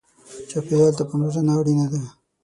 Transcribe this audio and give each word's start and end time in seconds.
چاپېریال 0.49 0.93
ته 0.97 1.03
پاملرنه 1.09 1.51
اړینه 1.59 1.85
ده. 1.91 2.01